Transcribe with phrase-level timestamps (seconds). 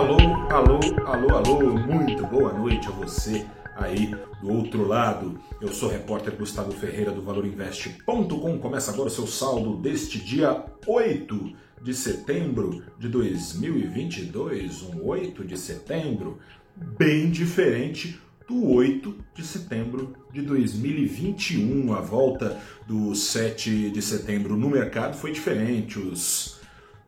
[0.00, 0.16] Alô,
[0.48, 3.44] alô, alô, alô, muito boa noite a você
[3.76, 5.38] aí do outro lado.
[5.60, 8.58] Eu sou o repórter Gustavo Ferreira do ValorInvest.com.
[8.60, 11.52] Começa agora o seu saldo deste dia 8
[11.82, 16.38] de setembro de 2022, um 8 de setembro
[16.74, 21.92] bem diferente do 8 de setembro de 2021.
[21.92, 22.58] A volta
[22.88, 25.98] do 7 de setembro no mercado foi diferente.
[25.98, 26.58] Os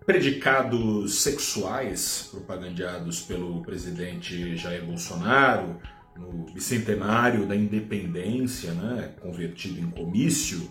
[0.05, 5.79] predicados sexuais propagandeados pelo presidente Jair Bolsonaro
[6.17, 10.71] no bicentenário da independência, né, convertido em comício.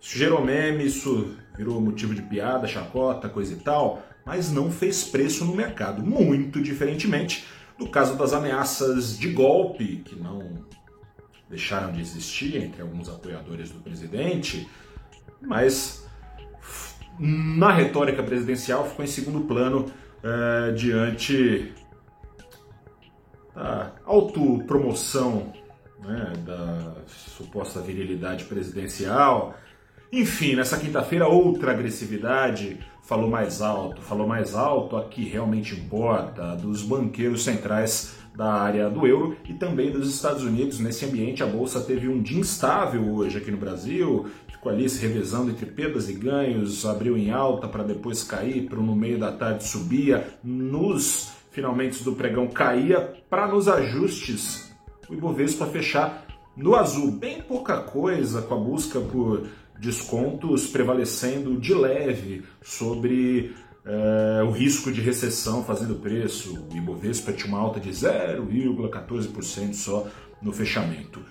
[0.00, 5.04] Isso gerou meme, isso virou motivo de piada, chacota, coisa e tal, mas não fez
[5.04, 6.02] preço no mercado.
[6.02, 7.44] Muito diferentemente
[7.78, 10.66] do caso das ameaças de golpe, que não
[11.48, 14.68] deixaram de existir entre alguns apoiadores do presidente,
[15.40, 16.07] mas
[17.18, 19.86] na retórica presidencial ficou em segundo plano
[20.22, 21.72] é, diante
[23.54, 25.52] da autopromoção
[26.00, 29.54] né, da suposta virilidade presidencial.
[30.12, 36.54] Enfim, nessa quinta-feira, outra agressividade falou mais alto, falou mais alto a que realmente importa,
[36.56, 40.78] dos banqueiros centrais da área do euro e também dos Estados Unidos.
[40.78, 45.04] Nesse ambiente, a bolsa teve um dia instável hoje aqui no Brasil, ficou ali se
[45.04, 49.32] revezando entre perdas e ganhos, abriu em alta para depois cair, para no meio da
[49.32, 54.72] tarde subia, nos finalmente do pregão caía, para nos ajustes.
[55.10, 56.24] O Ibovespa fechar
[56.56, 59.48] no azul, bem pouca coisa com a busca por
[59.80, 63.52] descontos prevalecendo de leve sobre
[63.88, 66.62] é, o risco de recessão fazendo preço.
[66.70, 70.06] O Ibovespa tinha uma alta de 0,14% só
[70.42, 71.24] no fechamento.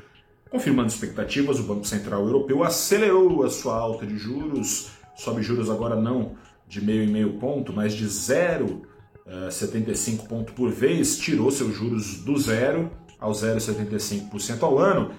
[0.50, 5.95] Confirmando expectativas, o Banco Central Europeu acelerou a sua alta de juros, sobe juros agora
[5.95, 6.35] não
[6.67, 12.35] de meio e meio ponto, mas de 0,75 ponto por vez, tirou seus juros do
[12.38, 15.12] zero ao 0,75% ao ano.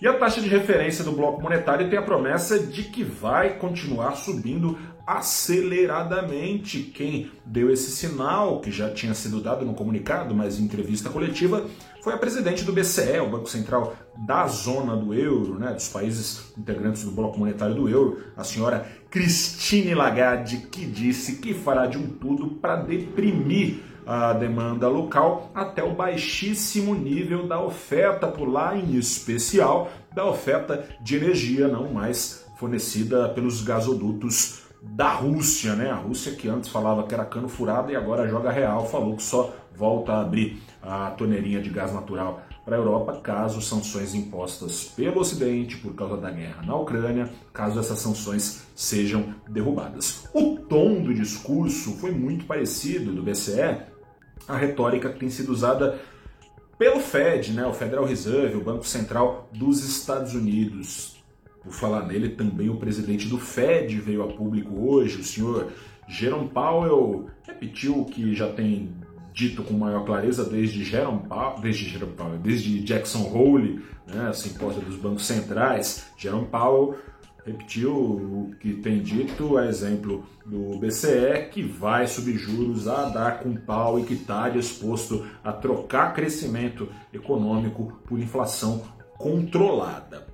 [0.00, 4.16] E a taxa de referência do bloco monetário tem a promessa de que vai continuar
[4.16, 6.82] subindo aceleradamente.
[6.82, 11.66] Quem deu esse sinal, que já tinha sido dado no comunicado, mas em entrevista coletiva,
[12.02, 16.52] foi a presidente do BCE, o Banco Central da zona do euro, né, dos países
[16.56, 21.98] integrantes do bloco monetário do euro, a senhora Christine Lagarde, que disse que fará de
[21.98, 28.76] um tudo para deprimir a demanda local até o baixíssimo nível da oferta por lá,
[28.76, 34.63] em especial da oferta de energia não mais fornecida pelos gasodutos
[34.94, 35.90] da Rússia, né?
[35.90, 39.24] A Rússia que antes falava que era cano furado e agora joga real, falou que
[39.24, 44.84] só volta a abrir a torneirinha de gás natural para a Europa caso sanções impostas
[44.96, 50.28] pelo Ocidente por causa da guerra na Ucrânia, caso essas sanções sejam derrubadas.
[50.32, 53.82] O tom do discurso foi muito parecido do BCE
[54.46, 55.98] à retórica que tem sido usada
[56.78, 61.23] pelo Fed, né, o Federal Reserve, o Banco Central dos Estados Unidos.
[61.64, 65.72] Por falar nele, também o presidente do Fed veio a público hoje, o senhor
[66.06, 68.92] Jerome Powell repetiu o que já tem
[69.32, 74.82] dito com maior clareza desde Jerome Powell, desde, Jerome Powell, desde Jackson Hole, né, simpósio
[74.82, 76.06] dos bancos centrais.
[76.16, 76.96] Jerome Powell
[77.44, 83.40] repetiu o que tem dito, a exemplo do BCE, que vai subir juros a dar
[83.40, 88.82] com pau e que está disposto a trocar crescimento econômico por inflação
[89.18, 90.26] controlada.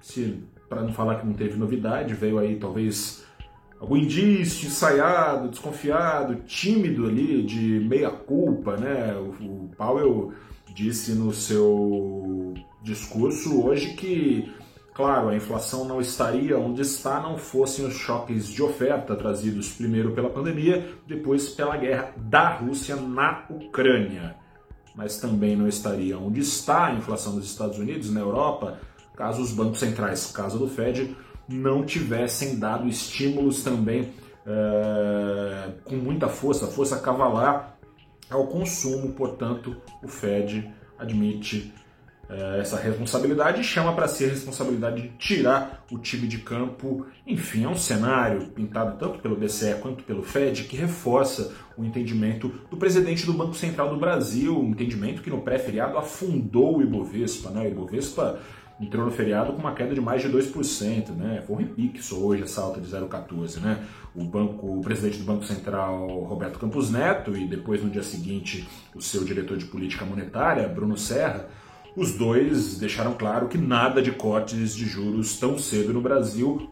[0.00, 3.22] Se para não falar que não teve novidade, veio aí talvez
[3.78, 9.14] algum indício ensaiado, desconfiado, tímido ali, de meia-culpa, né?
[9.14, 10.32] O, o Powell
[10.74, 14.50] disse no seu discurso hoje que,
[14.94, 20.12] claro, a inflação não estaria onde está não fossem os choques de oferta trazidos primeiro
[20.12, 24.36] pela pandemia, depois pela guerra da Rússia na Ucrânia.
[24.96, 28.78] Mas também não estaria onde está a inflação dos Estados Unidos, na Europa,
[29.16, 31.16] caso os bancos centrais, caso do Fed,
[31.48, 34.12] não tivessem dado estímulos também
[34.46, 37.76] é, com muita força, força cavalar
[38.30, 39.12] ao consumo.
[39.12, 41.72] Portanto, o Fed admite
[42.28, 47.06] é, essa responsabilidade e chama para si a responsabilidade de tirar o time de campo.
[47.26, 52.48] Enfim, é um cenário pintado tanto pelo BCE quanto pelo Fed que reforça o entendimento
[52.70, 57.50] do presidente do Banco Central do Brasil, um entendimento que no pré-feriado afundou o Ibovespa.
[57.50, 57.62] Né?
[57.62, 58.40] O Ibovespa
[58.82, 61.42] entrou no feriado com uma queda de mais de 2%, né?
[61.46, 63.84] Foi um repique só hoje essa alta de 0,14, né?
[64.14, 68.68] O banco, o presidente do Banco Central, Roberto Campos Neto, e depois no dia seguinte
[68.94, 71.48] o seu diretor de política monetária, Bruno Serra,
[71.96, 76.68] os dois deixaram claro que nada de cortes de juros tão cedo no Brasil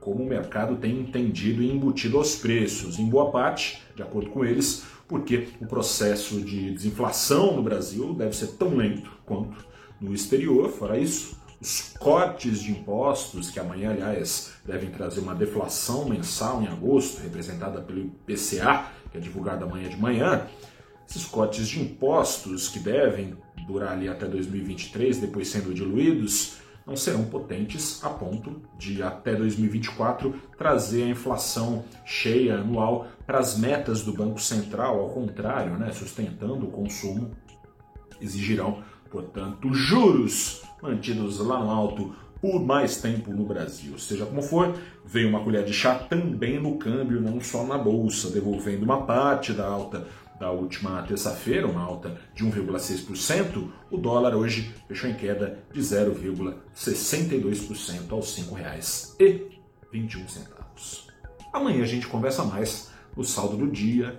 [0.00, 4.44] como o mercado tem entendido e embutido aos preços, em boa parte, de acordo com
[4.44, 9.68] eles, porque o processo de desinflação no Brasil deve ser tão lento quanto
[10.00, 10.70] no exterior.
[10.70, 16.68] Fora isso, os cortes de impostos, que amanhã, aliás, devem trazer uma deflação mensal em
[16.68, 20.46] agosto, representada pelo IPCA, que é divulgado amanhã de manhã,
[21.08, 23.36] esses cortes de impostos que devem
[23.66, 30.34] durar ali até 2023, depois sendo diluídos, não serão potentes a ponto de, até 2024,
[30.56, 36.66] trazer a inflação cheia anual para as metas do Banco Central, ao contrário, né, sustentando
[36.66, 37.30] o consumo,
[38.20, 43.98] exigirão, portanto, juros mantidos lá no alto por mais tempo no Brasil.
[43.98, 44.74] Seja como for,
[45.04, 49.52] veio uma colher de chá também no câmbio, não só na bolsa, devolvendo uma parte
[49.52, 50.06] da alta
[50.38, 58.10] da última terça-feira, uma alta de 1,6%, o dólar hoje fechou em queda de 0,62%
[58.10, 61.10] aos R$ 5,21.
[61.52, 64.18] Amanhã a gente conversa mais no saldo do dia,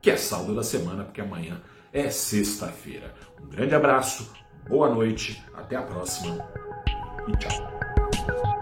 [0.00, 1.60] que é saldo da semana, porque amanhã
[1.92, 3.14] é sexta-feira.
[3.42, 4.32] Um grande abraço,
[4.68, 6.38] boa noite, até a próxima
[7.28, 8.57] e tchau.